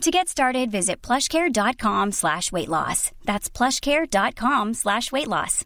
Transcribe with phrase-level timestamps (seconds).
[0.00, 3.10] To get started, visit plushcare.com slash weight loss.
[3.26, 5.64] That's plushcare.com slash weight loss.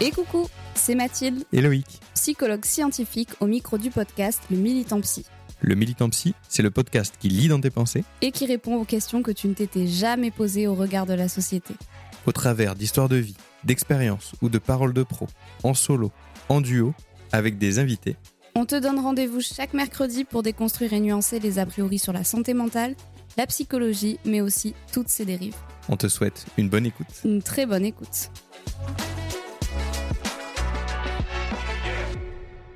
[0.00, 1.86] Et coucou, c'est Mathilde, Et Loïc.
[2.14, 5.24] psychologue scientifique au micro du podcast Le Militant Psy,
[5.60, 8.84] Le Militant Psy, c'est le podcast qui lit dans tes pensées et qui répond aux
[8.84, 11.74] questions que tu ne t'étais jamais posées au regard de la société.
[12.26, 15.28] au travers d'histoires de vie, d'expériences ou de paroles de pros,
[15.62, 16.10] en solo,
[16.48, 16.94] en duo,
[17.32, 18.16] avec des invités.
[18.54, 22.24] On te donne rendez-vous chaque mercredi pour déconstruire et nuancer les a priori sur la
[22.24, 22.96] santé mentale,
[23.36, 25.56] la psychologie, mais aussi toutes ses dérives.
[25.88, 27.06] On te souhaite une bonne écoute.
[27.24, 28.30] Une très bonne écoute.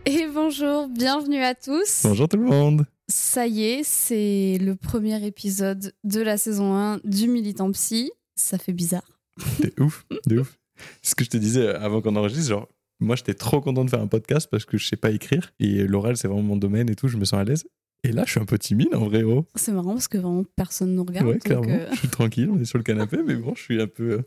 [0.06, 2.02] Et bonjour, bienvenue à tous.
[2.04, 2.86] Bonjour tout le monde.
[3.08, 8.10] Ça y est, c'est le premier épisode de la saison 1 du Militant Psy.
[8.34, 9.02] Ça fait bizarre.
[9.60, 10.58] De ouf, de ouf.
[11.02, 12.68] Ce que je te disais avant qu'on enregistre, genre,
[13.00, 15.82] moi j'étais trop content de faire un podcast parce que je sais pas écrire et
[15.84, 17.64] l'oral c'est vraiment mon domaine et tout, je me sens à l'aise.
[18.04, 19.44] Et là je suis un peu timide en vrai, oh.
[19.54, 21.26] C'est marrant parce que vraiment personne nous regarde.
[21.26, 21.68] Ouais, clairement.
[21.68, 24.10] euh, Je suis tranquille, on est sur le canapé, mais bon, je suis un peu.
[24.10, 24.22] euh,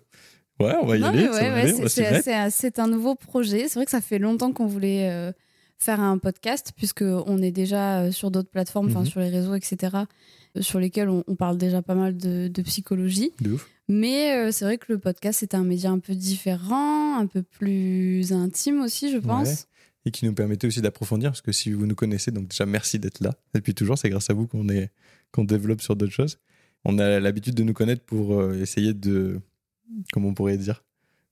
[0.61, 3.67] Ouais, on va y non, aller, ouais, c'est- un- nouveau projet.
[3.67, 5.33] C'est vrai que ça fait longtemps qu'on voulait euh,
[5.77, 9.05] faire un podcast puisque on est déjà sur d'autres plateformes, Mhm.
[9.05, 9.97] sur les réseaux, etc.
[10.61, 13.31] sur lesquels on, on parle déjà pas mal de, de psychologie.
[13.41, 13.69] De ouf.
[13.87, 17.43] Mais euh, c'est vrai que le podcast c'est un média un peu différent, un peu
[17.43, 19.47] plus intime aussi, je pense.
[19.47, 19.55] Ouais.
[20.07, 22.99] et qui nous permettait aussi d'approfondir parce que si vous nous connaissez donc déjà merci
[22.99, 24.89] d'être là depuis toujours c'est grâce à vous qu'on est
[25.31, 26.37] qu'on développe sur d'autres choses
[26.83, 29.39] on a l'habitude de nous connaître pour euh, essayer de
[30.13, 30.83] comment on pourrait dire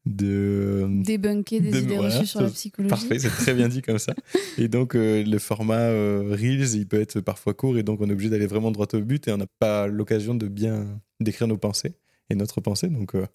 [0.06, 2.90] de Débunker des de- idées voilà, reçues sur la psychologie.
[2.90, 4.14] parfait c'est très bien dit comme ça
[4.58, 8.10] et donc euh, le format euh, reels il peut être parfois court et donc on
[8.10, 11.48] est obligé d'aller vraiment droit au but et on n'a pas l'occasion de bien décrire
[11.48, 11.94] nos pensées
[12.30, 13.26] et notre pensée donc euh,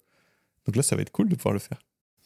[0.65, 1.79] donc là ça va être cool de pouvoir le faire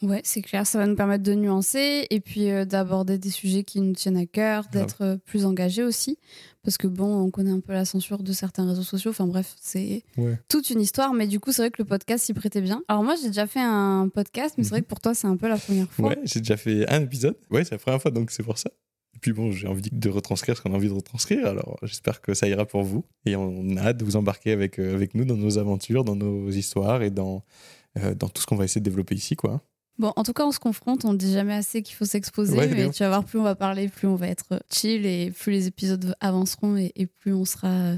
[0.03, 3.63] Ouais, c'est clair, ça va nous permettre de nuancer et puis euh, d'aborder des sujets
[3.63, 6.17] qui nous tiennent à cœur, d'être euh, plus engagés aussi.
[6.61, 9.11] Parce que bon, on connaît un peu la censure de certains réseaux sociaux.
[9.11, 11.13] Enfin bref, c'est ouais toute une histoire.
[11.13, 12.83] Mais du coup, c'est vrai que le podcast s'y prêtait bien.
[12.89, 15.37] Alors moi, j'ai déjà fait un podcast, mais c'est vrai que pour toi, c'est un
[15.37, 16.09] peu la première fois.
[16.09, 17.37] Ouais, j'ai déjà fait un épisode.
[17.49, 18.71] Ouais, c'est la première fois, donc c'est pour ça.
[19.23, 22.19] Et puis bon, j'ai envie de retranscrire ce qu'on a envie de retranscrire, alors j'espère
[22.19, 23.05] que ça ira pour vous.
[23.25, 26.17] Et on a hâte de vous embarquer avec, euh, avec nous dans nos aventures, dans
[26.17, 27.45] nos histoires et dans,
[27.97, 29.61] euh, dans tout ce qu'on va essayer de développer ici, quoi.
[29.97, 31.05] Bon, en tout cas, on se confronte.
[31.05, 32.57] On ne dit jamais assez qu'il faut s'exposer.
[32.57, 35.31] Ouais, mais tu vas voir, plus on va parler, plus on va être chill et
[35.31, 37.97] plus les épisodes avanceront et, et plus on sera euh,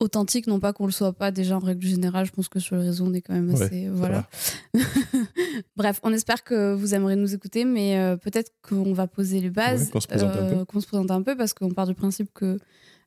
[0.00, 0.46] authentique.
[0.46, 2.26] Non pas qu'on le soit pas déjà en règle générale.
[2.26, 3.88] Je pense que sur les réseaux, on est quand même assez.
[3.88, 4.28] voilà.
[5.76, 9.50] Bref, on espère que vous aimerez nous écouter, mais euh, peut-être qu'on va poser les
[9.50, 10.64] bases, Ouais, qu'on se présente un peu.
[10.64, 12.58] qu'on se présente un peu, parce qu'on part du principe que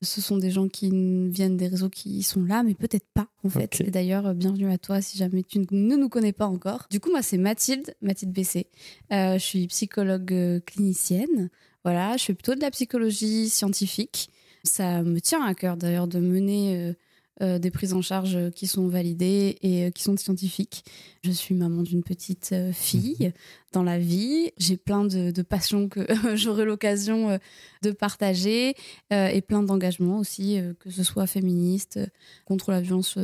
[0.01, 0.89] ce sont des gens qui
[1.29, 3.81] viennent des réseaux qui sont là, mais peut-être pas en fait.
[3.81, 6.85] Et d'ailleurs, euh, bienvenue à toi si jamais tu ne nous connais pas encore.
[6.89, 8.67] Du coup, moi, c'est Mathilde, Mathilde Bessé.
[9.11, 11.49] Euh, je suis psychologue euh, clinicienne.
[11.83, 14.29] Voilà, je fais plutôt de la psychologie scientifique.
[14.63, 16.93] Ça me tient à cœur d'ailleurs de mener euh,
[17.41, 20.83] euh, des prises en charge euh, qui sont validées et qui sont scientifiques.
[21.23, 23.31] Je suis maman d'une petite fille
[23.71, 24.51] dans la vie.
[24.57, 26.01] J'ai plein de, de passions que
[26.35, 27.39] j'aurai l'occasion
[27.81, 28.75] de partager
[29.11, 31.99] et plein d'engagements aussi, que ce soit féministe,
[32.45, 33.17] contre la violence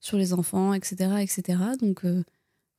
[0.00, 1.16] sur les enfants, etc.
[1.20, 1.58] etc.
[1.78, 2.24] Donc euh,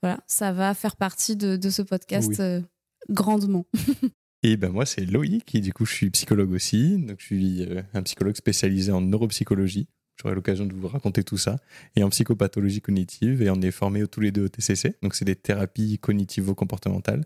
[0.01, 2.63] voilà, ça va faire partie de, de ce podcast Oui.
[3.09, 3.65] grandement.
[4.43, 6.97] Et ben moi, c'est Loïc, qui du coup, je suis psychologue aussi.
[6.97, 9.88] Donc, je suis euh, un psychologue spécialisé en neuropsychologie.
[10.19, 11.57] J'aurai l'occasion de vous raconter tout ça.
[11.95, 13.43] Et en psychopathologie cognitive.
[13.43, 14.95] Et on est formés tous les deux au TCC.
[15.03, 17.23] Donc, c'est des thérapies cognitivo-comportementales.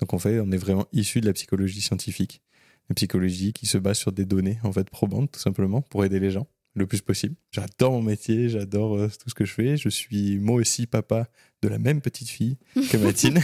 [0.00, 2.40] Donc, en fait, on est vraiment issu de la psychologie scientifique.
[2.88, 6.18] Une psychologie qui se base sur des données, en fait, probantes, tout simplement, pour aider
[6.18, 7.36] les gens le plus possible.
[7.52, 9.76] J'adore mon métier, j'adore euh, tout ce que je fais.
[9.76, 11.28] Je suis moi aussi papa
[11.62, 12.58] de la même petite fille
[12.90, 13.38] que Mathilde.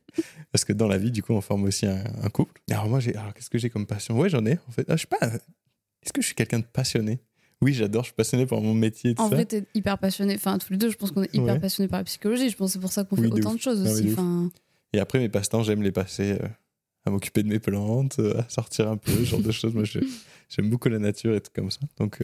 [0.52, 2.60] Parce que dans la vie, du coup, on forme aussi un, couple.
[2.70, 4.18] Alors moi, j'ai, qu'est-ce que j'ai comme passion?
[4.18, 4.86] Ouais, j'en ai, en fait.
[4.88, 7.20] Ah, je sais pas, est-ce que je suis quelqu'un de passionné?
[7.62, 9.14] Oui, j'adore, je suis passionné par mon métier.
[9.18, 10.34] en vrai, t'es hyper passionné.
[10.34, 12.50] Enfin, tous les deux, je pense qu'on est hyper passionné par la psychologie.
[12.50, 14.14] Je pense que c'est pour ça qu'on fait autant de, choses aussi.
[14.92, 16.48] Et après, mes passe-temps, j'aime les passer euh,
[17.04, 19.74] à m'occuper de mes plantes, euh, à sortir un peu, ce genre de choses.
[19.74, 21.80] Moi, j'aime beaucoup la nature et tout comme ça.
[21.98, 22.22] Donc,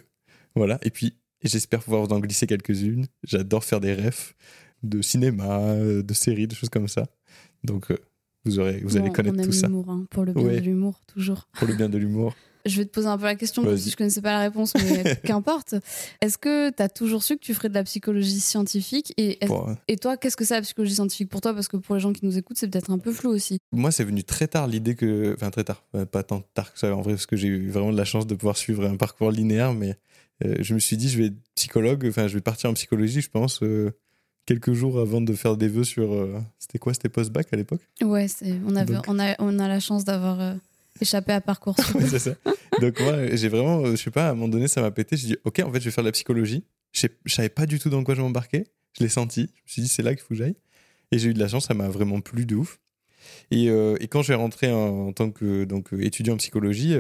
[0.54, 0.78] voilà.
[0.82, 3.06] Et puis, j'espère pouvoir vous en glisser quelques-unes.
[3.24, 4.34] J'adore faire des refs
[4.82, 7.06] de cinéma, euh, de séries, de choses comme ça.
[7.64, 7.98] Donc, euh,
[8.44, 9.68] vous, aurez, vous allez connaître tout ça.
[9.68, 11.48] Hein, pour le bien de l'humour, toujours.
[11.52, 12.34] Pour le bien de l'humour.
[12.64, 14.72] Je vais te poser un peu la question, parce que je connaissais pas la réponse,
[14.74, 15.74] mais qu'importe.
[16.20, 19.38] Est-ce que tu as toujours su que tu ferais de la psychologie scientifique et,
[19.88, 21.54] et toi, qu'est-ce que c'est la psychologie scientifique pour toi?
[21.54, 23.58] Parce que pour les gens qui nous écoutent, c'est peut-être un peu flou aussi.
[23.72, 25.34] Moi, c'est venu très tard l'idée que.
[25.34, 27.92] Enfin, très tard, pas tant tard que ça en vrai, parce que j'ai eu vraiment
[27.92, 29.96] de la chance de pouvoir suivre un parcours linéaire, mais
[30.44, 33.20] euh, je me suis dit, je vais être psychologue, enfin, je vais partir en psychologie,
[33.20, 33.92] je pense, euh,
[34.46, 36.12] quelques jours avant de faire des vœux sur.
[36.12, 36.94] Euh, c'était quoi?
[36.94, 37.82] C'était post-bac à l'époque?
[38.02, 38.26] Ouais,
[38.66, 40.56] on, avait, on, a, on a la chance d'avoir
[41.00, 41.76] échappé à parcours.
[42.08, 42.34] c'est ça.
[42.80, 45.16] Donc, moi, j'ai vraiment, je sais pas, à un moment donné, ça m'a pété.
[45.16, 46.64] J'ai dit, OK, en fait, je vais faire de la psychologie.
[46.92, 48.64] Je savais pas du tout dans quoi je m'embarquais.
[48.98, 49.50] Je l'ai senti.
[49.54, 50.56] Je me suis dit, c'est là qu'il faut que j'aille.
[51.10, 52.80] Et j'ai eu de la chance, ça m'a vraiment plu de ouf.
[53.50, 56.96] Et, et quand je vais rentrer en, tant que donc, étudiant en psychologie,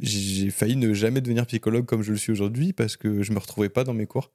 [0.00, 3.38] j'ai failli ne jamais devenir psychologue comme je le suis aujourd'hui parce que je me
[3.38, 4.30] retrouvais pas dans mes cours.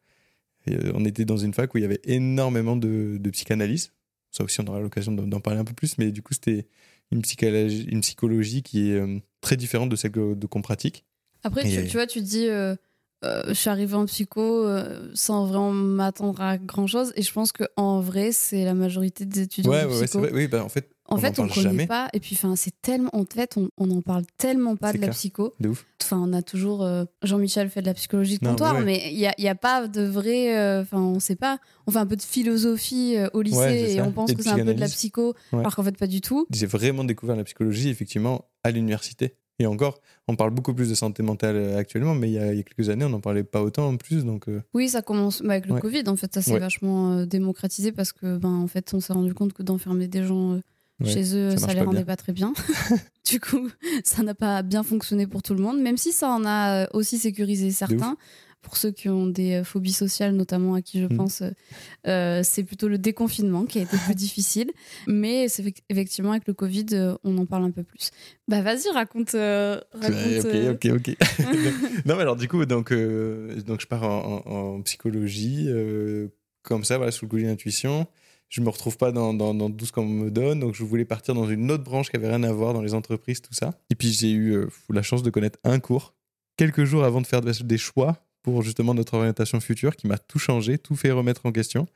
[0.69, 3.94] Euh, on était dans une fac où il y avait énormément de, psychanalyse.
[4.31, 6.68] Ça aussi, on aura l'occasion d'en parler un peu plus, mais du coup, c'était
[7.13, 11.06] une psychologie, une psychologie qui est euh, très différente de celle qu'on pratique.
[11.44, 12.75] Après, tu, vois, tu dis, euh,
[13.21, 14.65] je suis arrivée en psycho
[15.13, 19.42] sans vraiment m'attendre à grand chose, et je pense qu'en vrai, c'est la majorité des
[19.42, 20.25] étudiants ouais, ouais, psycho.
[20.31, 22.10] Oui, bah, en fait, en fait, on ne connaît pas.
[22.13, 23.10] Et puis, enfin, c'est tellement.
[23.13, 25.54] En fait, on n'en parle tellement pas de la psycho.
[25.60, 25.86] De ouf.
[26.01, 26.83] Enfin, on a toujours.
[26.83, 29.88] Euh, Jean-Michel fait de la psychologie de comptoir, mais il n'y a, y a, pas
[29.88, 30.57] de vrai.
[30.57, 31.60] Euh, enfin, on ne sait pas.
[31.88, 34.65] On fait un peu de philosophie euh, au lycée et on pense que c'est un
[34.65, 36.48] peu de la psycho, alors qu'en fait, pas du tout.
[36.51, 39.36] J'ai vraiment découvert la psychologie, effectivement, à l'université.
[39.59, 42.89] Et encore, on parle beaucoup plus de santé mentale actuellement, mais il y, a, quelques
[42.89, 44.25] années, on n'en parlait pas autant en plus.
[44.25, 46.04] Donc, Oui, ça commence bah, avec le Covid.
[46.07, 49.54] En fait, ça s'est vachement démocratisé parce que, ben, en fait, on s'est rendu compte
[49.54, 50.59] que d'enfermer des gens
[51.06, 52.54] chez eux, ça, ne les rendait pas très bien.
[53.30, 53.69] du coup,
[54.04, 56.88] ça n'a pas bien fonctionné pour tout le monde, même si ça en a euh,
[56.94, 58.18] aussi sécurisé certains.
[58.62, 61.18] Pour ceux qui ont des euh, phobies sociales, notamment à qui je mm.
[61.18, 61.44] pense,
[62.07, 64.72] euh, c'est plutôt le déconfinement qui a été plus difficile.
[65.06, 68.12] Mais c'est effectivement avec le Covid, on en parle un peu plus.
[68.48, 69.36] Bah vas-y, raconte.
[69.36, 71.18] ok, ok, ok.
[72.06, 75.68] non, mais alors du coup, donc, donc je pars en, psychologie,
[76.62, 78.07] comme ça, voilà, sous le coup d'intuition
[78.53, 80.59] je me retrouve pas dans, dans, tout ce qu'on me donne.
[80.59, 82.94] Donc, je voulais partir dans une autre branche qui avait rien à voir dans les
[82.94, 83.71] entreprises, tout ça.
[83.89, 86.13] Et puis, j'ai eu euh, la chance de connaître un cours
[86.55, 90.38] quelques jours avant de faire des choix pour justement notre orientation future qui m'a tout
[90.38, 91.88] changé, tout fait remettre en question.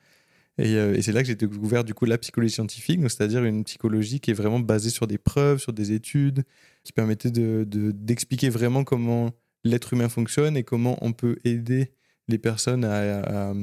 [0.57, 4.19] Et, euh, c'est là que j'ai découvert du coup la psychologie scientifique, c'est-à-dire une psychologie
[4.19, 6.43] qui est vraiment basée sur des preuves, sur des études,
[6.83, 9.29] qui permettait d'expliquer de, vraiment comment
[9.63, 11.91] l'être humain fonctionne et comment on peut aider
[12.27, 13.53] les personnes à,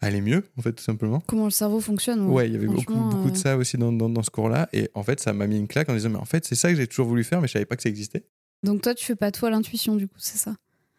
[0.00, 1.20] aller mieux, en fait, tout simplement.
[1.26, 2.26] Comment le cerveau fonctionne.
[2.26, 4.68] Ouais, il y avait beaucoup, beaucoup de euh, ça aussi dans, dans, ce cours-là.
[4.72, 6.70] Et en fait, ça m'a mis une claque en disant, mais en fait, c'est ça
[6.70, 8.24] que j'ai toujours voulu faire, mais je savais pas que ça existait.
[8.62, 10.54] Donc toi, tu fais pas toi l'intuition, du coup, c'est ça?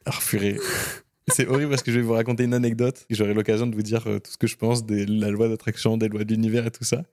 [0.06, 0.12] Ah,
[1.28, 3.06] c'est horrible parce que je vais vous raconter une anecdote.
[3.10, 5.98] J'aurai l'occasion de vous dire euh, tout ce que je pense de la loi d'attraction,
[5.98, 7.04] des lois de l'univers et tout ça.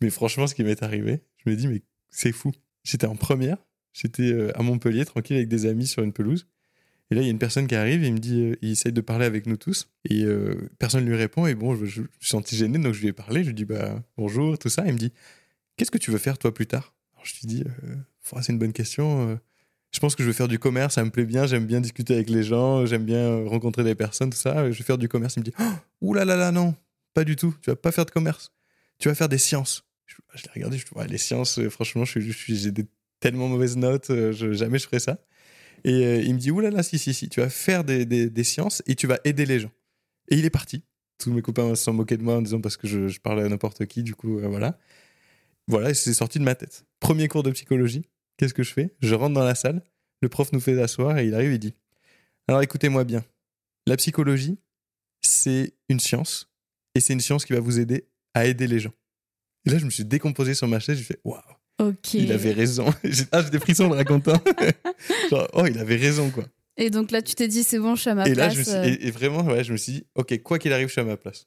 [0.00, 2.52] Mais franchement, ce qui m'est arrivé, je me dis, mais c'est fou.
[2.82, 3.58] J'étais en première,
[3.92, 6.46] j'étais euh, à Montpellier, tranquille avec des amis sur une pelouse.
[7.12, 8.90] Et là, il y a une personne qui arrive il me dit, euh, il essaye
[8.90, 9.90] de parler avec nous tous.
[10.08, 11.46] Et euh, personne ne lui répond.
[11.46, 13.42] Et bon, je, je, me suis gêné, donc je lui ai parlé.
[13.42, 14.84] Je lui dis, bah, bonjour, tout ça.
[14.86, 15.12] il me dit,
[15.76, 16.94] qu'est-ce que tu veux faire toi plus tard?
[17.12, 19.38] Alors je lui dis, euh, c'est une bonne question.
[19.90, 21.46] je pense que je veux faire du commerce, ça me plaît bien.
[21.46, 24.70] J'aime bien discuter avec les gens, j'aime bien rencontrer des personnes, tout ça.
[24.70, 25.36] Je vais faire du commerce.
[25.36, 26.74] Il me dit, oh, ouh là là là, non,
[27.12, 27.54] pas du tout.
[27.60, 28.52] Tu vas pas faire de commerce.
[28.98, 29.84] Tu vas faire des sciences.
[30.06, 32.70] Je, l'ai regardé, je dis, les sciences, franchement, j'ai je,
[33.20, 35.18] tellement mauvaises notes, je, jamais je ferai ça.
[35.84, 38.82] Et euh, il me dit, oulala, si, si, si, tu vas faire des, des, sciences
[38.86, 39.72] et tu vas aider les gens.
[40.28, 40.84] Et il est parti.
[41.18, 43.48] Tous mes copains se sont moqués de moi en disant parce que je, parlais à
[43.48, 44.78] n'importe qui, du coup, euh, voilà.
[45.68, 46.84] Voilà, c'est sorti de ma tête.
[47.00, 48.04] Premier cours de psychologie,
[48.36, 48.94] qu'est-ce que je fais?
[49.00, 49.82] Je rentre dans la salle,
[50.20, 51.74] le prof nous fait asseoir et il arrive et dit
[52.48, 53.24] Alors écoutez-moi bien,
[53.86, 54.58] la psychologie,
[55.20, 56.52] c'est une science
[56.94, 58.92] et c'est une science qui va vous aider à aider les gens.
[59.64, 61.40] Et là, je me suis décomposé sur ma chaise, j'ai fait Waouh
[61.78, 62.14] Ok.
[62.14, 62.86] Il avait raison.
[63.32, 64.40] Ah, j'ai des frissons en le racontant.
[65.30, 66.44] Genre, oh, il avait raison, quoi.
[66.76, 68.54] Et donc là, tu t'es dit, c'est bon, je suis à ma Et là, place.
[68.54, 70.72] je me suis, euh, et, et vraiment, ouais, je me suis dit, ok, quoi qu'il
[70.72, 71.46] arrive, je suis à ma place.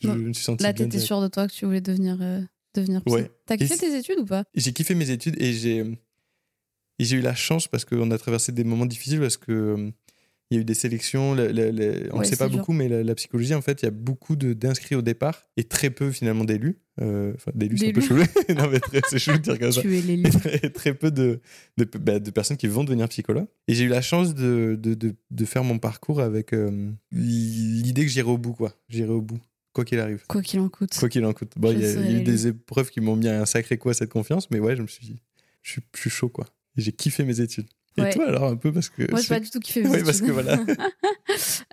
[0.00, 2.40] Je, me suis senti Là, t'étais sûr de toi que tu voulais devenir, euh,
[2.74, 3.14] devenir psy.
[3.14, 3.30] Ouais.
[3.46, 4.44] T'as kiffé tes études ou pas?
[4.54, 5.96] J'ai kiffé mes études et j'ai
[6.98, 9.92] eu la chance parce qu'on a traversé des moments difficiles parce que
[10.52, 11.34] il y a eu des sélections.
[11.34, 12.58] la- la- la- on ne Ouais, sait pas dur.
[12.58, 15.88] beaucoup, mais la, psychologie, en fait, il y a beaucoup d'inscrits au départ et très
[15.90, 16.78] peu finalement d'élus.
[17.00, 18.22] Euh, Enfin, d'élus, c'est un peu chelou.
[18.56, 18.78] non, mais
[19.08, 19.80] c'est chelou de dire comme ça.
[19.84, 21.40] Et très, très peu de,
[21.78, 23.46] de, bah, de personnes qui vont devenir psychologues.
[23.66, 28.02] Et j'ai eu la chance de, de, de, de faire mon parcours avec euh, l'idée
[28.04, 28.74] que j'irai au bout, quoi.
[28.90, 29.40] J'irai au bout,
[29.72, 30.22] quoi qu'il arrive.
[30.28, 30.94] Quoi qu'il en coûte.
[30.98, 31.52] Quoi qu'il en coûte.
[31.56, 33.94] Bon, il y a, y eu des épreuves qui m'ont mis un sacré coup à
[33.94, 35.22] cette confiance, mais ouais, je me suis dit,
[35.62, 36.46] je suis, je suis chaud, quoi.
[36.76, 37.68] J'ai kiffé mes études.
[37.98, 38.10] Et Ouais.
[38.14, 39.08] toi, alors, un peu, parce que.
[39.10, 40.04] Moi, c'est- pas du tout kiffé études.
[40.04, 40.58] parce que voilà.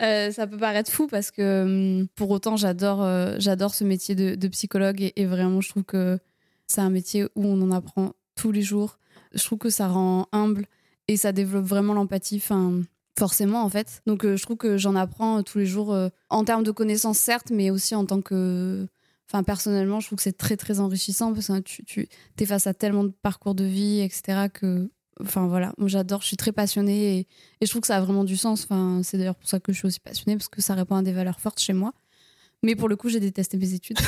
[0.02, 4.16] Euh, ça peut paraître fou parce que hum, pour autant, j'adore euh, j'adore ce métier
[4.16, 6.20] de, de psychologue et, et vraiment, je trouve que
[6.68, 9.00] c'est un métier où on en apprend tous les jours.
[9.34, 10.66] Je trouve que ça rend humble
[11.10, 12.38] et ça développe vraiment l'empathie.
[12.38, 12.82] Enfin,
[13.18, 14.02] forcément, en fait.
[14.08, 15.96] Donc, euh, je trouve que j'en apprends tous les jours
[16.30, 18.88] en termes de connaissances, certes, mais aussi en tant que.
[19.32, 22.08] Enfin, personnellement, je trouve que c'est très, très enrichissant parce que tu, tu
[22.40, 24.48] es face à tellement de parcours de vie, etc.
[24.54, 24.90] que.
[25.22, 25.74] Enfin, voilà.
[25.78, 27.20] Moi, j'adore, je suis très passionnée et,
[27.62, 28.64] et je trouve que ça a vraiment du sens.
[28.64, 31.02] Enfin, c'est d'ailleurs pour ça que je suis aussi passionnée parce que ça répond à
[31.02, 31.94] des valeurs fortes chez moi.
[32.62, 34.00] Mais pour le coup, j'ai détesté mes études.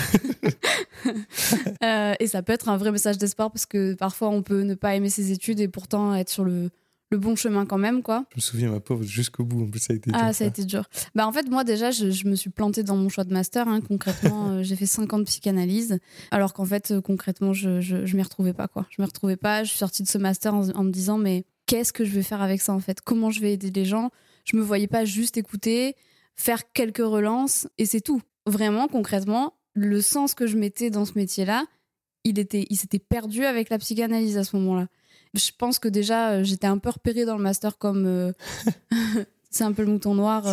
[1.83, 4.75] Euh, et ça peut être un vrai message d'espoir parce que parfois on peut ne
[4.75, 6.69] pas aimer ses études et pourtant être sur le,
[7.11, 8.25] le bon chemin quand même, quoi.
[8.31, 9.63] Je me souviens, ma pauvre, jusqu'au bout.
[9.63, 10.11] En plus, ça a été.
[10.13, 10.83] Ah, dur, ça a été dur.
[11.13, 13.67] Bah, en fait, moi, déjà, je, je me suis plantée dans mon choix de master.
[13.67, 13.81] hein.
[13.81, 15.99] Concrètement, euh, j'ai fait 5 ans de psychanalyse.
[16.31, 18.87] Alors qu'en fait, euh, concrètement, je, je, je m'y retrouvais pas, quoi.
[18.89, 19.63] Je m'y retrouvais pas.
[19.63, 22.23] Je suis sortie de ce master en, en me disant, mais qu'est-ce que je vais
[22.23, 23.01] faire avec ça, en fait?
[23.01, 24.09] Comment je vais aider les gens?
[24.45, 25.95] Je me voyais pas juste écouter,
[26.35, 28.21] faire quelques relances et c'est tout.
[28.47, 31.65] Vraiment, concrètement, le sens que je mettais dans ce métier-là,
[32.23, 34.87] il était, il s'était perdu avec la psychanalyse à ce moment-là.
[35.33, 38.05] Je pense que déjà, euh, j'étais un peu repérée dans le master comme.
[38.05, 38.33] euh,
[39.51, 40.43] c'est un peu le mouton noir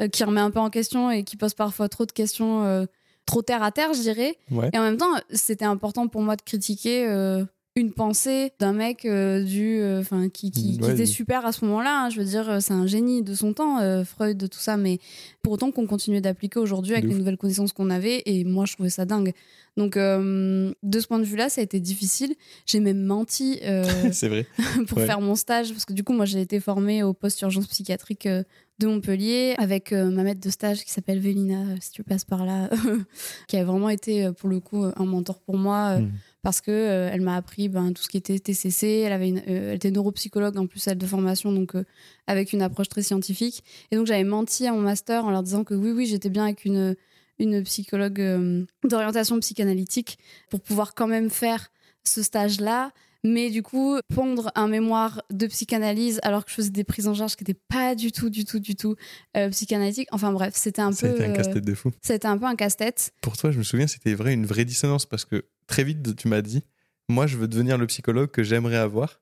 [0.00, 2.84] euh, qui remet un peu en question et qui pose parfois trop de questions, euh,
[3.24, 4.36] trop terre à terre, je dirais.
[4.50, 4.70] Ouais.
[4.72, 7.44] Et en même temps, c'était important pour moi de critiquer euh,
[7.76, 11.52] une pensée d'un mec euh, du, euh, enfin, qui, qui, qui Ouais, était super à
[11.52, 12.04] ce moment-là.
[12.06, 12.10] hein.
[12.10, 14.76] Je veux dire, euh, c'est un génie de son temps, Freud, de tout ça.
[14.78, 14.98] Mais
[15.42, 18.22] pour autant qu'on continuait d'appliquer aujourd'hui avec les nouvelles connaissances qu'on avait.
[18.24, 19.32] Et moi, je trouvais ça dingue.
[19.76, 22.34] Donc, euh, de ce point de vue-là, ça a été difficile.
[22.64, 23.60] J'ai même menti.
[23.62, 23.84] euh,
[24.22, 24.46] vrai.
[24.88, 25.06] pour Ouais.
[25.06, 28.24] faire mon stage parce que du coup moi j'ai été formée au poste urgence psychiatrique
[28.26, 28.42] euh,
[28.78, 32.24] de Montpellier avec euh, ma maître de stage qui s'appelle Vélina euh, si tu passes
[32.24, 32.68] par là
[33.48, 36.12] qui a vraiment été euh, pour le coup un mentor pour moi Mm.
[36.42, 39.38] parce que euh, elle m'a appris ben, tout ce qui était TCC elle avait une,
[39.38, 41.84] euh, elle était neuropsychologue en plus elle de formation donc euh,
[42.26, 43.64] avec une approche très scientifique.
[43.90, 46.44] Et donc j'avais menti à mon master en leur disant que oui oui j'étais bien
[46.44, 46.94] avec une
[47.38, 50.18] une psychologue d'orientation psychanalytique
[50.48, 51.70] pour pouvoir quand même faire
[52.02, 52.92] ce stage là
[53.24, 57.14] mais du coup, pondre un mémoire de psychanalyse alors que je faisais des prises en
[57.14, 58.94] charge qui n'étaient pas du tout, du tout, du tout
[59.36, 60.08] euh, psychanalytiques.
[60.12, 61.16] Enfin bref, c'était un Ça a peu.
[61.16, 61.90] été un euh, casse-tête de fou.
[62.02, 63.12] c'était un peu un casse-tête.
[63.20, 66.28] Pour toi, je me souviens, c'était vrai une vraie dissonance parce que très vite, tu
[66.28, 66.62] m'as dit,
[67.08, 69.20] moi, je veux devenir le psychologue que j'aimerais avoir.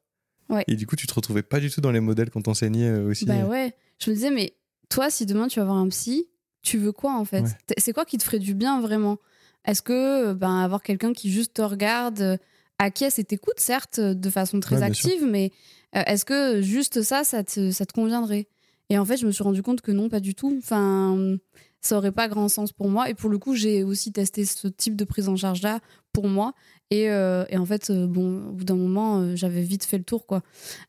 [0.50, 0.64] Ouais.
[0.68, 3.08] Et du coup, tu te retrouvais pas du tout dans les modèles qu'on t'enseignait euh,
[3.08, 3.24] aussi.
[3.24, 3.74] Bah ouais.
[3.98, 4.54] Je me disais, mais
[4.90, 6.26] toi, si demain tu vas voir un psy,
[6.62, 7.40] tu veux quoi en fait?
[7.42, 7.50] Ouais.
[7.78, 9.18] C'est quoi qui te ferait du bien vraiment?
[9.66, 12.38] Est-ce que ben, avoir quelqu'un qui juste te regarde,
[12.84, 15.50] acquiesce et t'écoute, certes, euh, de façon très Ouais, active, mais
[15.96, 18.46] euh, est-ce que juste ça, ça te, ça te conviendrait?
[18.90, 20.54] Et en fait, je me suis rendu compte que non, pas du tout.
[20.58, 21.36] Enfin,
[21.80, 23.08] ça aurait pas grand sens pour moi.
[23.08, 25.80] Et pour le coup, j'ai aussi testé ce type de prise en charge-là
[26.12, 26.52] pour moi.
[26.90, 30.26] Et, euh, et en fait, bon, au bout d'un moment, j'avais vite fait le tour,
[30.26, 30.42] quoi.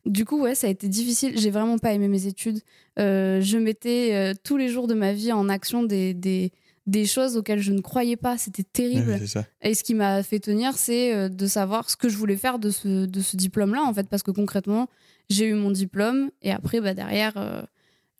[0.04, 1.38] Du coup, ouais, ça a été difficile.
[1.38, 2.60] J'ai vraiment pas aimé mes études.
[2.98, 6.52] Je mettais tous les jours de ma vie en action des, des,
[6.86, 8.38] des choses auxquelles je ne croyais pas.
[8.38, 9.20] C'était Ouais, terrible.
[9.26, 9.44] c'est.
[9.62, 12.58] Et ce qui m'a fait tenir, c'est euh, de savoir ce que je voulais faire
[12.58, 14.88] de ce, de ce diplôme-là, en fait, parce que concrètement,
[15.28, 17.62] j'ai eu mon diplôme et après, bah, derrière, euh,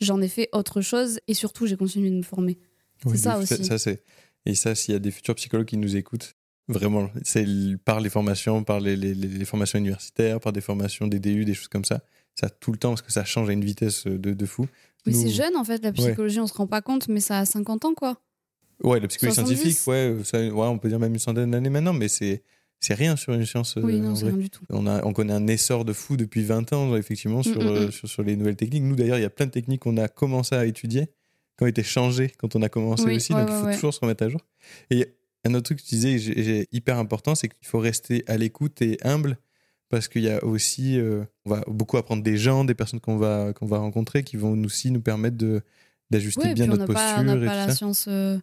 [0.01, 2.59] j'en ai fait autre chose et surtout, j'ai continué de me former.
[3.05, 3.65] Ouais, de ça aussi.
[3.65, 4.03] Ça, c'est...
[4.47, 6.35] Et ça, s'il y a des futurs psychologues qui nous écoutent,
[6.69, 7.47] vraiment, c'est
[7.85, 11.45] par les formations, par les, les- les- les formations universitaires, par des formations des DU,
[11.45, 12.01] des choses comme ça,
[12.35, 14.67] ça tout le temps parce que ça change à une vitesse de, de fou.
[15.05, 17.45] Mais c'est jeune, en fait, la psychologie, on se rend pas compte, mais ça a
[17.45, 18.21] 50 ans, quoi.
[18.83, 19.57] Ouais, la psychologie 70.
[19.57, 22.43] scientifique, ouais, ça, ouais, on peut dire même une centaine d'années maintenant, mais c'est,
[22.81, 23.77] c'est rien sur une science.
[23.77, 24.65] euh, oui, en non, rien du tout.
[24.71, 27.69] On, a, on connaît un essor de fou depuis 20 ans, effectivement, sur, Mm, mm,
[27.69, 27.91] euh, mm.
[27.93, 28.83] sur, sur les nouvelles techniques.
[28.83, 31.07] Nous, d'ailleurs, il y a plein de techniques qu'on a commencé à étudier,
[31.57, 33.95] qui ont été changées quand on a commencé Oui, aussi, ouais, donc il faut toujours
[33.95, 34.41] se remettre à jour.
[34.91, 35.09] Et
[35.47, 38.99] un autre truc que tu disais, hyper important, c'est qu'il faut rester à l'écoute et
[39.03, 39.39] humble,
[39.89, 43.17] parce qu'il y a aussi, euh, on va beaucoup apprendre des gens, des personnes qu'on
[43.17, 45.63] va, qu'on va rencontrer, qui vont aussi nous permettre de,
[46.11, 47.75] d'ajuster Ouais, bien puis on notre n'a pas, posture on n'a pas la ça.
[47.77, 48.37] science, euh,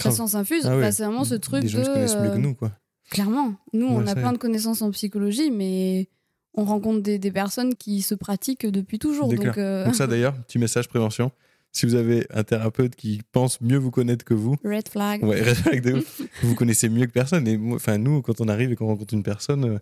[0.00, 0.66] science infuse.
[0.66, 0.82] Ah ouais.
[0.82, 1.84] Enfin, c'est vraiment ce truc Des gens de.
[1.84, 2.72] qui connaissent mieux que euh, nous, quoi.
[3.10, 3.54] Clairement.
[3.72, 6.08] Nous, Ouais, on a plein de connaissances en psychologie, mais
[6.54, 9.28] on rencontre des, des personnes qui se pratiquent depuis toujours.
[9.28, 11.30] Donc, euh, Donc ça d'ailleurs, petit message prévention.
[11.72, 15.22] Si vous avez un thérapeute qui pense mieux vous connaître que vous, red flag.
[15.22, 15.42] ouais,
[15.80, 16.22] de ouf.
[16.42, 17.46] vous connaissez mieux que personne.
[17.46, 19.78] Et enfin nous, quand on arrive et qu'on rencontre une personne, euh,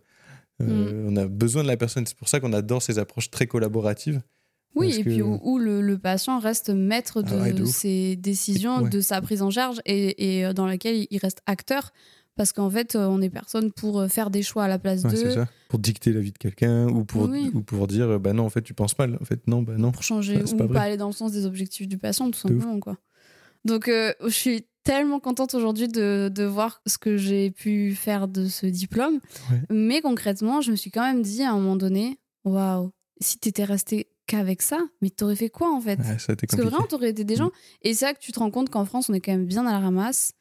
[0.60, 1.06] Mm.
[1.08, 2.06] on a besoin de la personne.
[2.06, 4.22] C'est pour ça qu'on adore ces approches très collaboratives.
[4.74, 7.52] Oui, Parce et que- puis où, où le, le patient reste maître de, Ah ouais,
[7.52, 8.90] de ses décisions, Ouais.
[8.90, 11.92] de sa prise en charge et, et, euh, dans laquelle il- reste acteur.
[12.36, 15.04] Parce qu'en fait, euh, on est personne pour euh, faire des choix à la place
[15.04, 15.46] Ouais, c'est ça.
[15.68, 17.52] Pour dicter la vie de quelqu'un ou pour Oui.
[17.54, 19.16] ou pour dire bah non en fait tu penses mal.
[19.20, 19.92] En fait non bah non.
[19.92, 22.48] pour changer c'est ou pas pas, aller dans le sens des objectifs du patient, tout
[22.48, 22.80] De simplement.
[22.80, 22.98] Quoi.
[23.64, 28.26] Donc, euh, je suis tellement contente aujourd'hui de, de voir ce que j'ai pu faire
[28.26, 29.20] de ce diplôme.
[29.70, 32.90] Mais concrètement, je me suis quand même dit à un moment donné, waouh,
[33.20, 36.46] si t'étais resté qu'avec ça, mais t'aurais fait quoi en fait Ouais, ça a été
[36.46, 37.50] Parce que vraiment, t'aurais été des gens.
[37.82, 39.66] Et c'est là que tu te rends compte qu'en France, on est quand même bien
[39.66, 40.32] à la ramasse.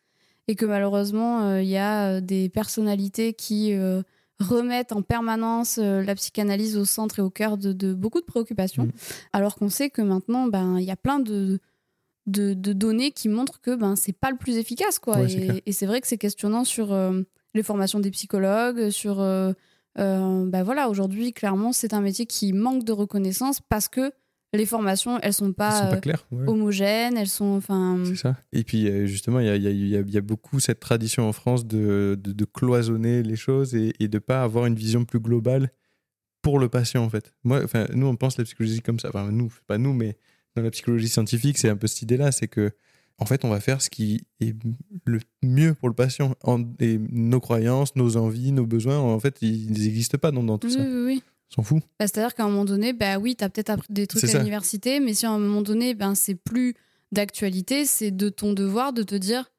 [0.47, 4.01] Et que malheureusement, euh, il y a euh, des personnalités qui euh,
[4.39, 8.25] remettent en permanence euh, la psychanalyse au centre et au cœur de, de beaucoup de
[8.25, 8.85] préoccupations.
[8.85, 8.91] Mm.
[9.33, 11.59] Alors qu'on sait que maintenant, ben, il y a plein de,
[12.27, 14.99] de, de données qui montrent que ben, c'est pas le plus efficace.
[14.99, 15.17] Quoi.
[15.17, 17.21] Ouais, et c'est vrai que c'est questionnant sur euh,
[17.53, 19.25] les formations des psychologues, sur.
[19.99, 24.11] Euh, ben voilà, aujourd'hui, clairement, c'est un métier qui manque de reconnaissance parce que
[24.55, 26.47] les formations, elles sont pas, sont pas euh, ouais.
[26.47, 27.55] homogènes, elles sont.
[27.55, 28.37] Enfin, C'est ça.
[28.51, 30.21] Et puis justement, il y a, il y a- il y a- il y a
[30.21, 34.43] beaucoup cette tradition en France de, de, de cloisonner les choses et, et de pas
[34.43, 35.71] avoir une vision plus globale
[36.43, 37.33] pour le patient en fait.
[37.43, 39.07] Moi, enfin, nous on pense la psychologie comme ça.
[39.09, 40.17] Enfin nous, pas nous, mais
[40.55, 42.71] dans la psychologie scientifique, c'est un peu cette idée-là, c'est que
[43.23, 44.53] en fait, on va faire ce qui est
[45.05, 46.35] le mieux pour le patient.
[46.43, 50.57] En- et nos croyances, nos envies, nos besoins, en fait, ils n'existent pas dans, dans
[50.57, 50.81] tout oui, ça.
[51.05, 51.79] oui, s'en fout.
[51.99, 54.99] Bah, C'est-à-dire qu'à un moment donné, bah oui, t'as peut-être appris des trucs à l'université,
[54.99, 56.75] mais si à un moment donné, ben c'est plus
[57.13, 59.51] d'actualité, c'est de ton devoir de te dire,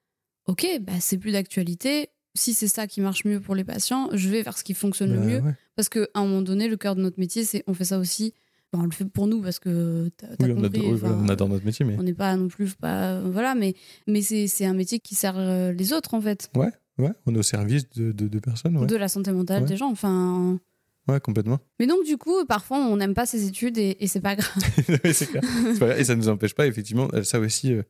[0.46, 2.10] ok, bah c'est plus d'actualité.
[2.36, 5.12] Si c'est ça qui marche mieux pour les patients, je vais vers ce qui fonctionne
[5.12, 5.40] le Bah, mieux.
[5.40, 5.54] ouais.
[5.76, 8.34] Parce qu'à un moment donné, le cœur de notre métier, c'est on fait ça aussi.
[8.76, 11.96] On le fait pour nous parce que Oui, on adore, on adore notre métier, mais
[11.98, 13.74] on n'est pas non plus pas voilà, mais
[14.06, 17.38] mais c'est c'est un métier qui sert euh, les autres en fait, ouais, on est
[17.38, 18.76] au service de, de, de personnes.
[18.76, 18.86] Ouais.
[18.86, 19.68] de la santé mentale Ouais.
[19.68, 19.90] des gens.
[19.90, 20.58] Enfin,
[21.08, 21.58] ouais, complètement.
[21.78, 24.52] mais donc du coup, parfois on n'aime pas ses études et, et c'est pas grave.
[25.12, 25.28] C'est.
[25.98, 27.82] Et ça ne nous empêche pas, effectivement, euh, ça aussi, euh,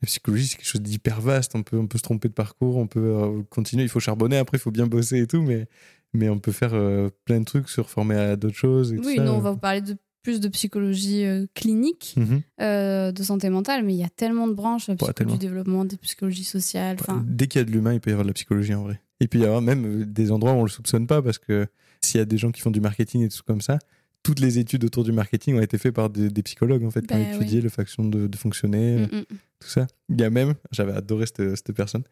[0.00, 1.52] la psychologie, c'est quelque chose d'hyper vaste.
[1.54, 4.36] On peut, on peut se tromper de parcours, on peut euh, continuer, il faut charbonner,
[4.38, 5.68] après, il faut bien bosser et tout, mais,
[6.12, 8.92] mais on peut faire euh, plein de trucs, se reformer à d'autres choses.
[8.92, 9.22] Et tout Oui, ça.
[9.24, 12.42] nous, on va vous parler de plus de psychologie euh, clinique, Mhm.
[12.60, 15.96] euh, de santé mentale, mais il y a tellement de branches, euh, du développement, de
[15.96, 16.96] psychologie sociale.
[17.26, 19.00] Dès qu'il y a de l'humain, il peut y avoir de la psychologie en vrai.
[19.20, 21.66] Et puis il y avoir même des endroits où on le soupçonne pas, parce que
[22.00, 23.78] s'il y a des gens qui font du marketing et tout comme ça,
[24.24, 27.04] toutes les études autour du marketing ont été faites par des, des psychologues, en fait,
[27.04, 28.98] qui ont Ben étudié le façon de, de fonctionner.
[28.98, 29.24] mm, mm.
[29.58, 29.88] tout ça.
[30.08, 32.04] Il y a même, j'avais adoré cette, cette personne,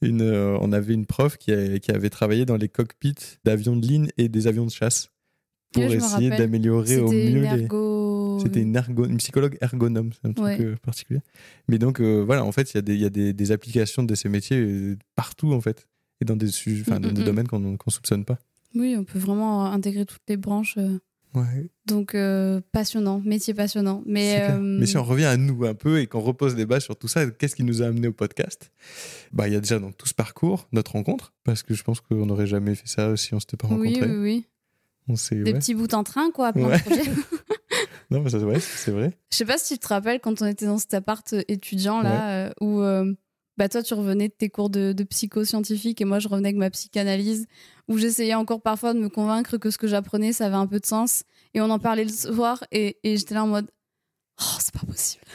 [0.00, 3.76] une, euh, on avait une prof qui, a- qui avait travaillé dans les cockpits d'avions
[3.76, 5.10] de ligne et des avions de chasse
[5.72, 7.62] pour essayer d'améliorer au mieux les...
[7.62, 8.38] ergo...
[8.42, 10.60] C'était une, ergo- une psychologue ergonome, c'est un truc Ouais.
[10.60, 11.20] euh, particulier.
[11.68, 14.02] Mais donc, euh, voilà, en fait, il y a, des, y a des, des applications
[14.02, 15.86] de ces métiers euh, partout, en fait,
[16.20, 17.24] et dans des, sujets, enfin, Mm, dans mm, des mm.
[17.24, 18.38] domaines qu'on ne soupçonne pas.
[18.74, 20.78] Oui, on peut vraiment intégrer toutes les branches.
[21.34, 24.02] Ouais, Donc, euh, passionnant, métier passionnant.
[24.06, 26.84] Mais, euh, Mais si on revient à nous un peu et qu'on repose des bases
[26.84, 28.70] sur tout ça, qu'est-ce qui nous a amené au podcast?
[29.32, 32.00] Bah, il y a déjà donc tout ce parcours, notre rencontre, parce que je pense
[32.02, 34.10] qu'on n'aurait jamais fait ça si on s'était pas oui, rencontrés.
[34.10, 34.46] oui, oui.
[35.08, 35.58] On s'est, Des ouais.
[35.58, 36.78] petits bouts en train, quoi, plein Ouais.
[36.78, 37.02] de projets.
[38.10, 39.16] Non, mais ça, ouais, c'est vrai.
[39.30, 42.30] Je sais pas si tu te rappelles quand on était dans cet appart étudiant là,
[42.48, 43.10] euh, où euh,
[43.56, 46.58] bah toi tu revenais de tes cours de, de psycho-scientifique et moi je revenais avec
[46.58, 47.46] ma psychanalyse,
[47.88, 50.78] où j'essayais encore parfois de me convaincre que ce que j'apprenais ça avait un peu
[50.78, 51.22] de sens.
[51.54, 53.70] Et on en parlait le soir et, et j'étais là en mode
[54.40, 55.24] Oh, c'est pas possible.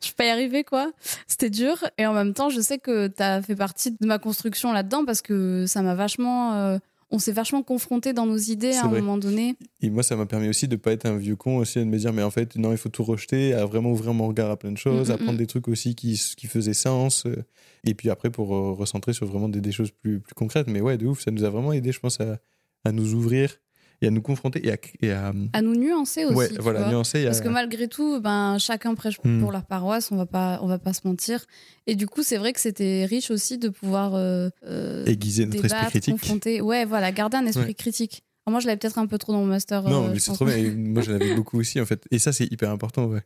[0.00, 0.92] je peux pas y arriver quoi.
[1.26, 1.76] C'était dur.
[1.98, 5.04] Et en même temps, je sais que tu as fait partie de ma construction là-dedans
[5.04, 6.54] parce que ça m'a vachement.
[6.54, 6.78] euh,
[7.10, 9.00] on s'est vachement confrontés dans nos idées à un vrai.
[9.00, 9.56] moment donné.
[9.80, 11.96] Et moi, ça m'a permis aussi de pas être un vieux con, aussi, de me
[11.98, 14.56] dire, mais en fait, non, il faut tout rejeter, à vraiment ouvrir mon regard à
[14.56, 15.36] plein de choses, Mm, mm, à prendre mm.
[15.38, 17.24] des trucs aussi qui, qui faisaient sens.
[17.26, 17.44] euh,
[17.84, 20.66] Et puis après, pour euh, recentrer sur vraiment des, des choses plus, plus concrètes.
[20.68, 22.38] Mais ouais, de ouf, ça nous a vraiment aidé, je pense, à,
[22.84, 23.56] à nous ouvrir
[24.02, 24.76] et à nous confronter et à.
[25.02, 26.34] et à- À nous nuancer aussi.
[26.36, 27.22] ouais, voilà, nuancer.
[27.22, 29.40] à- Parce que malgré tout, ben, chacun prêche Hmm.
[29.40, 31.44] pour leur paroisse, on va pas, on va pas se mentir.
[31.86, 35.64] Et du coup, c'est vrai que c'était riche aussi de pouvoir euh, euh, aiguiser notre
[35.64, 36.14] esprit critique.
[36.14, 36.60] confronter.
[36.60, 37.74] Ouais, voilà, garder un esprit Ouais.
[37.74, 38.22] critique.
[38.46, 39.82] Alors moi, je l'avais peut-être un peu trop dans mon master.
[39.84, 40.56] Non, euh, mais c'est trop bien.
[40.76, 42.04] Moi, j'en avais beaucoup aussi, en fait.
[42.10, 43.22] Et ça, c'est hyper important, ouais.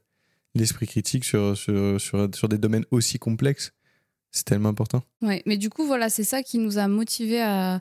[0.54, 3.72] L'esprit critique sur, sur, sur, sur des domaines aussi complexes,
[4.31, 5.02] c'est tellement important.
[5.22, 7.81] Ouais, mais du coup, voilà, c'est ça qui nous a motivés à,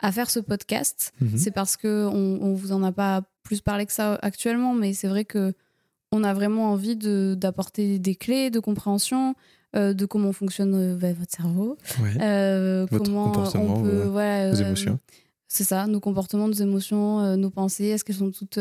[0.00, 1.12] à faire ce podcast.
[1.20, 1.36] Mhm.
[1.36, 4.92] C'est parce que on, on vous en a pas plus parlé que ça actuellement, mais
[4.92, 5.52] c'est vrai que
[6.12, 9.34] on a vraiment envie de- d'apporter des clés de compréhension
[9.76, 12.20] euh, de comment fonctionne euh, bah, votre cerveau, Ouais.
[12.20, 14.98] euh, Votre comment on peut, vos- voilà, vos émotions.
[15.46, 18.58] c'est ça, nos comportements, nos émotions, nos pensées, est-ce qu'elles sont toutes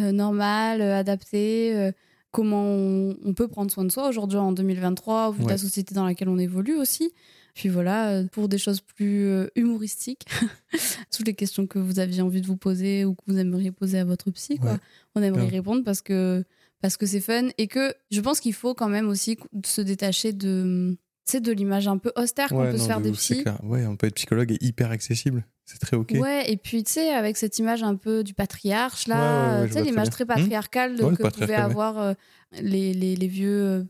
[0.00, 1.92] normales, adaptées
[2.30, 5.50] Comment on, on peut prendre soin de soi aujourd'hui en 2023, au vu Ouais.
[5.50, 7.12] la société dans laquelle on évolue aussi.
[7.54, 10.26] Puis voilà, euh, pour des choses plus euh, humoristiques,
[11.14, 13.98] toutes les questions que vous aviez envie de vous poser ou que vous aimeriez poser
[13.98, 14.72] à votre psy, quoi.
[14.72, 14.78] Ouais.
[15.14, 15.54] On aimerait y Grave.
[15.60, 16.44] répondre parce que
[16.80, 20.32] parce que c'est fun et que je pense qu'il faut quand même aussi se détacher
[20.32, 23.44] de c'est de l'image un peu austère qu'on Ouais, peut se faire de des psys.
[23.62, 25.46] Ouais, on peut être psychologue et hyper accessible.
[25.64, 26.16] C'est très ok.
[26.18, 29.60] Ouais, et puis tu sais, avec cette image un peu du patriarche, Ouais, ouais, là,
[29.60, 30.28] ouais, tu sais, très l'image très Hmm?
[30.28, 31.54] patriarcale Ouais, que pouvaient ouais.
[31.54, 32.14] avoir euh,
[32.60, 33.62] les, les, les vieux.
[33.62, 33.84] euh,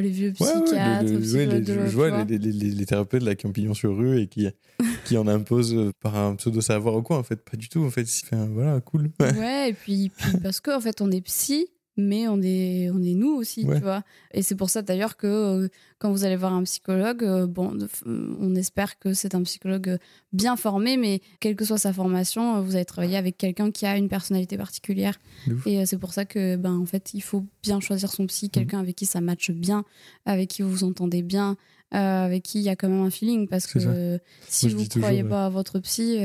[0.00, 3.22] les vieux Ouais, ouais, psychiatres, le- ouais, les- je vois les, les- les- les thérapeutes
[3.22, 4.46] là, qui ont pignon sur rue et qui,
[5.06, 7.84] qui en imposent euh, par un pseudo savoir ou quoi en fait pas du tout
[7.84, 9.34] en fait Enfin, voilà cool Ouais.
[9.38, 13.14] Ouais, et puis, puis parce qu'en fait, on est psy, mais on est, on est
[13.14, 13.76] nous aussi, Ouais.
[13.76, 14.02] tu vois.
[14.32, 17.76] Et c'est pour ça d'ailleurs que euh, quand vous allez voir un psychologue, euh, bon,
[18.06, 19.98] on espère que c'est un psychologue
[20.32, 23.86] bien formé, mais quelle que soit sa formation, euh, vous allez travailler avec quelqu'un qui
[23.86, 25.18] a une personnalité particulière.
[25.64, 28.50] Et euh, c'est pour ça que, ben, en fait, il faut bien choisir son psy,
[28.50, 29.84] quelqu'un avec qui ça matche bien,
[30.26, 31.56] avec qui vous vous entendez bien.
[31.92, 35.22] avec qui il y a quand même un feeling parce que si vous toujours, croyez
[35.24, 36.18] pas à votre psy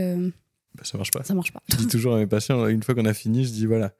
[0.75, 2.95] Bah, ça marche pas ça marche pas je dis toujours à mes patients une fois
[2.95, 3.93] qu'on a fini je dis voilà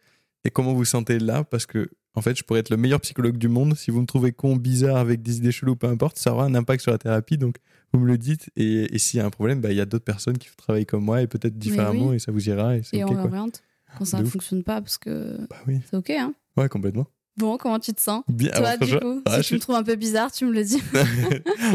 [0.44, 1.44] et comment vous sentez là?
[1.44, 3.76] Parce que en fait je pourrais être le meilleur psychologue du monde.
[3.76, 6.56] Si vous me trouvez con bizarre avec des idées cheloues peu importe ça aura un
[6.56, 7.38] impact sur la thérapie.
[7.38, 7.58] Donc
[7.94, 8.50] vous me le dites.
[8.56, 10.86] Et, et s'il y a un problème bah, il y a d'autres personnes qui travaillent
[10.86, 12.16] comme moi et peut-être différemment oui.
[12.16, 13.24] et ça vous ira et on quoi.
[13.24, 13.64] réoriente
[13.98, 15.80] quand ça ne fonctionne pas parce que bah oui.
[15.90, 16.34] c'est ok hein.
[16.58, 19.44] Ouais complètement bon comment tu te sens bien toi du coup ah, si je tu
[19.46, 20.82] suis me trouves un peu bizarre tu me le dis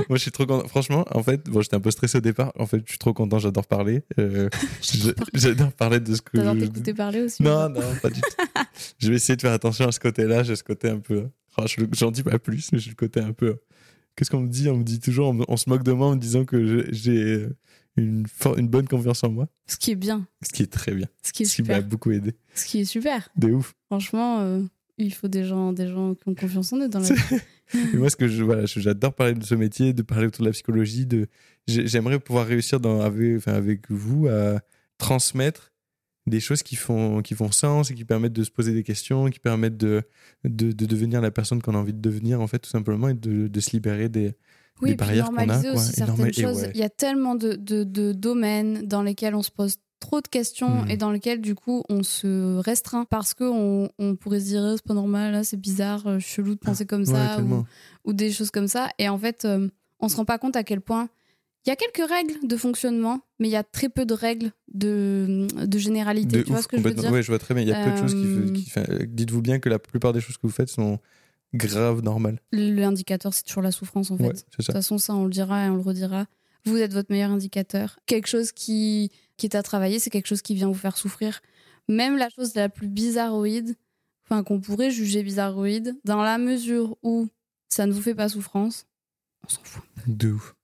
[0.09, 0.67] Moi, je suis trop content.
[0.69, 2.53] Franchement, en fait, bon, j'étais un peu stressé au départ.
[2.59, 3.39] En fait, je suis trop content.
[3.39, 4.03] J'adore parler.
[4.19, 4.49] Euh,
[5.35, 6.37] J'adore parler de ce que.
[6.37, 8.29] t'adores t'écouter parler aussi Non, non, pas du tout.
[8.99, 10.43] je vais essayer de faire attention à ce côté-là.
[10.43, 11.29] J'ai ce côté un peu.
[11.59, 13.57] Oh, je- J'en dis pas plus, mais j'ai le côté un peu.
[14.15, 14.69] Qu'est-ce qu'on me dit?
[14.69, 17.47] On me dit toujours, on, se moque de moi en me disant que j'ai
[17.97, 20.93] une, for- une bonne confiance en moi, ce qui est bien ce qui est très
[20.93, 21.07] bien.
[21.23, 22.35] ce qui est Ce qui m'a beaucoup aidé.
[22.55, 23.75] ce qui est super De ouf.
[23.89, 24.61] franchement euh,
[24.99, 27.09] il faut des gens des gens qui ont confiance en eux dans la
[27.73, 30.49] vie moi, ce que je, voilà, j'adore parler de ce métier, de parler autour de
[30.49, 31.05] la psychologie.
[31.05, 31.27] De,
[31.67, 34.61] j'ai- j'aimerais pouvoir réussir dans, avec, enfin, avec vous à
[34.99, 35.73] transmettre
[36.29, 39.31] des choses qui font, qui font sens et qui permettent de se poser des questions,
[39.31, 40.03] qui permettent de,
[40.45, 43.15] de, de devenir la personne qu'on a envie de devenir, en fait, tout simplement, et
[43.15, 44.35] de, de se libérer des,
[44.83, 45.73] oui des barrières qu'on a, quoi.
[45.75, 46.71] aussi certaines normal- choses ouais.
[46.75, 49.77] il y a tellement de, de, de domaines dans lesquels on se pose
[50.07, 50.91] trop de questions Mhm.
[50.91, 54.77] et dans lesquels du coup on se restreint parce que on, pourrait se dire Eh,
[54.77, 57.65] c'est pas normal là, c'est bizarre euh, chelou de penser comme Ah, Ouais, ça
[58.05, 58.89] ou, des choses comme ça.
[58.99, 59.69] Et en fait, euh,
[60.01, 61.09] on se rend pas compte à quel point
[61.65, 64.53] il y a quelques règles de fonctionnement, mais il y a très peu de règles
[64.73, 66.37] de, de généralité.
[66.39, 67.11] De tu vois ouf, ce que je veux complètement.
[67.11, 67.13] dire?
[67.13, 67.63] Ouais, je vois très bien.
[67.65, 68.27] Il y a peu de choses qui.
[68.27, 71.01] Euh, qui- enfin, Dites-vous bien que la plupart des choses que vous faites sont
[71.55, 72.39] grave normales.
[72.53, 74.23] Le indicateur, c'est toujours la souffrance en fait.
[74.25, 76.27] Ouais, De toute façon, ça, on le dira et on le redira.
[76.67, 77.99] Vous êtes votre meilleur indicateur.
[78.07, 81.41] Quelque chose qui, qui est à travailler, c'est quelque chose qui vient vous faire souffrir.
[81.89, 83.77] Même la chose la plus bizarroïde,
[84.25, 87.29] enfin, qu'on pourrait juger bizarroïde, dans la mesure où
[87.69, 88.87] ça ne vous fait pas souffrance,
[89.45, 89.83] on s'en fout.
[90.07, 90.55] De ouf.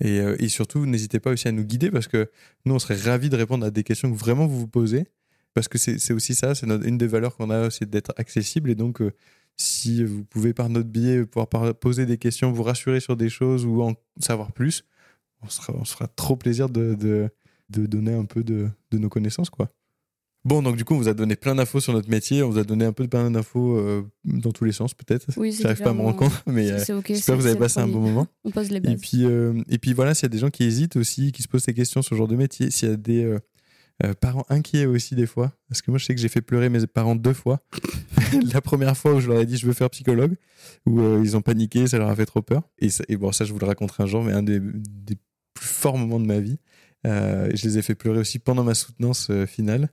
[0.00, 2.30] Et, euh, surtout, n'hésitez pas aussi à nous guider parce que
[2.64, 5.06] nous, on serait ravis de répondre à des questions que vraiment vous vous posez.
[5.54, 8.70] Parce que c'est aussi ça, c'est une des valeurs qu'on a, c'est d'être accessible.
[8.70, 9.12] Et donc, euh,
[9.58, 13.66] si vous pouvez par notre biais pouvoir poser des questions, vous rassurer sur des choses
[13.66, 14.84] ou en savoir plus,
[15.42, 17.28] on se fera trop plaisir de,
[17.72, 19.50] de donner un peu de, de nos connaissances.
[19.50, 19.68] quoi.
[20.44, 22.58] Bon, donc du coup, on vous a donné plein d'infos sur notre métier, on vous
[22.58, 25.26] a donné un peu de plein d'infos euh, dans tous les sens peut-être.
[25.36, 27.78] Oui, c'est J'arrive pas à me rendre compte, mais euh, j'espère que vous avez passé
[27.78, 28.26] un bon moment.
[28.44, 29.00] On pose les Et bases.
[29.00, 31.48] puis, euh, et puis voilà, s'il y a des gens qui hésitent aussi, qui se
[31.48, 33.38] posent des questions sur ce genre de métier, s'il y a des euh,
[34.04, 36.68] euh, parents inquiets aussi des fois, parce que moi je sais que j'ai fait pleurer
[36.70, 37.60] mes parents deux fois.
[38.52, 40.34] la première fois où je leur ai dit je veux faire psychologue,
[40.86, 42.62] où euh, ils ont paniqué, ça leur a fait trop peur.
[42.80, 45.14] Et, ça- et bon, ça je vous le raconterai un jour, mais un des, des
[45.54, 46.58] plus forts moments de ma vie.
[47.06, 49.90] Euh, je les ai fait pleurer aussi pendant ma soutenance euh, finale.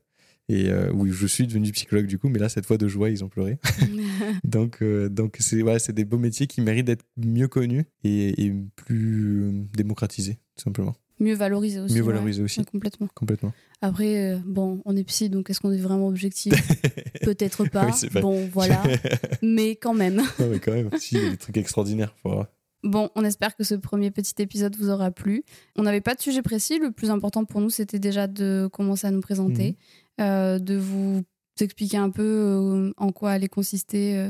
[0.49, 3.11] Et euh, où je suis devenu psychologue du coup, mais là cette fois de joie
[3.11, 3.59] ils ont pleuré.
[4.43, 8.45] Donc, euh, donc c'est ouais, c'est des beaux métiers qui méritent d'être mieux connus et,
[8.45, 10.95] et plus euh, démocratisés, tout simplement.
[11.19, 11.93] Mieux valoriser aussi.
[11.93, 12.13] Mieux ouais.
[12.13, 12.61] valoriser aussi.
[12.61, 13.07] Ouais, complètement.
[13.13, 13.53] Complètement.
[13.81, 16.53] Après, bon, on est psy, donc est-ce qu'on est vraiment objectif?
[17.21, 17.85] Peut-être pas.
[17.85, 18.81] Oui, bon, voilà.
[19.43, 20.21] Mais quand même.
[20.39, 22.15] Ah ouais, quand même, si, il y a des trucs extraordinaires.
[22.23, 22.47] Faut voir.
[22.83, 25.43] Bon, on espère que ce premier petit épisode vous aura plu.
[25.75, 26.79] On n'avait pas de sujet précis.
[26.79, 29.75] Le plus important pour nous, c'était déjà de commencer à nous présenter,
[30.17, 30.25] Mhm.
[30.25, 31.23] euh, de vous
[31.59, 34.29] expliquer un peu euh, en quoi allait consister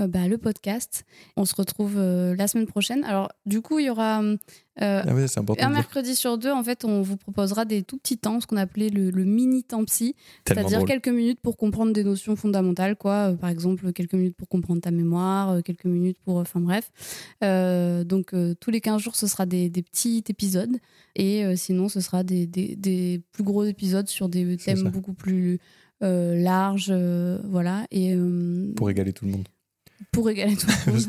[0.00, 1.04] euh, bah, le podcast.
[1.36, 3.04] On se retrouve euh, la semaine prochaine.
[3.04, 4.36] Alors, du coup, il y aura euh,
[4.80, 6.50] Ah un mercredi sur deux.
[6.50, 9.62] En fait, on vous proposera des tout petits temps, ce qu'on appelait le, le mini
[9.62, 13.30] temps psy, c'est-à-dire quelques minutes pour comprendre des notions fondamentales, quoi.
[13.30, 16.36] Euh, par exemple, quelques minutes pour comprendre ta mémoire, quelques minutes pour.
[16.38, 16.90] Enfin, bref.
[18.04, 20.76] Donc, tous les 15 jours, ce sera des, des petits épisodes.
[21.14, 25.60] Et sinon, ce sera des, des- des plus gros épisodes sur des thèmes beaucoup plus
[26.00, 26.92] larges.
[27.44, 27.86] voilà.
[27.90, 28.16] Et
[28.76, 29.48] Pour égaler tout le monde.
[30.12, 31.02] Pour égaler tout le monde.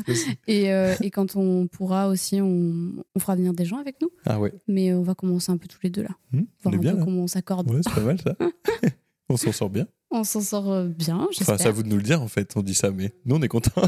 [0.46, 4.10] Et, euh, et quand on pourra aussi, on, on fera venir des gens avec nous.
[4.24, 4.52] ah ouais.
[4.68, 6.10] Mais on va commencer un peu tous les deux là.
[6.32, 7.04] Hmm, on Voir est un bien peu là.
[7.04, 7.70] comment on s'accorde.
[7.70, 8.34] Ouais, c'est pas mal ça.
[9.28, 9.86] on s'en sort bien.
[10.10, 11.54] On s'en sort euh, bien, j'espère.
[11.54, 12.52] Enfin, c'est à vous de nous le dire en fait.
[12.56, 13.82] On dit ça, mais nous on est contents.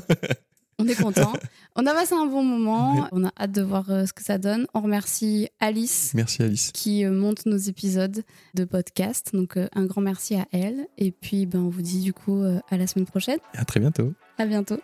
[0.80, 1.32] On est content.
[1.74, 3.08] on a passé un bon moment.
[3.10, 4.68] On a hâte de voir euh, ce que ça donne.
[4.74, 6.70] On remercie Alice Merci Alice.
[6.72, 8.22] qui euh, monte nos épisodes
[8.54, 9.30] de podcast.
[9.32, 10.86] Donc euh, un grand merci à elle.
[10.96, 13.38] Et puis ben, on vous dit du coup euh, à la semaine prochaine.
[13.54, 14.12] Et à très bientôt.
[14.38, 14.80] À bientôt.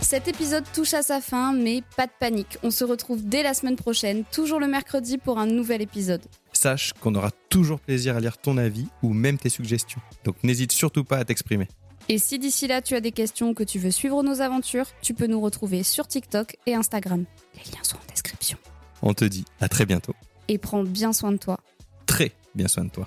[0.00, 2.58] Cet épisode touche à sa fin, mais pas de panique.
[2.62, 6.22] On se retrouve dès la semaine prochaine, toujours le mercredi pour un nouvel épisode.
[6.52, 10.00] Sache qu'on aura toujours plaisir à lire ton avis ou même tes suggestions.
[10.24, 11.68] Donc n'hésite surtout pas à t'exprimer.
[12.08, 14.86] Et si d'ici là tu as des questions ou que tu veux suivre nos aventures,
[15.02, 17.24] tu peux nous retrouver sur TikTok et Instagram.
[17.54, 18.58] Les liens sont en description.
[19.02, 20.14] On te dit à très bientôt.
[20.48, 21.58] Et prends bien soin de toi.
[22.06, 23.06] Très bien soin de toi.